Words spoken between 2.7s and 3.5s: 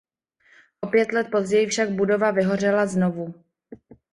znovu.